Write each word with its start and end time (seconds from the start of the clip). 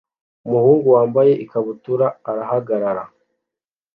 Umuhungu 0.47 0.87
wambaye 0.95 1.31
ikabutura 1.43 2.07
arahagarara 2.29 3.03